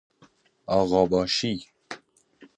آغاباشی 0.67 1.67